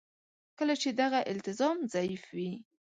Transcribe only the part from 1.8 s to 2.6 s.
ضعیف وي.